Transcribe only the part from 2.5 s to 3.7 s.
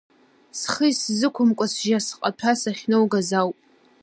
сахьноугаз ауп.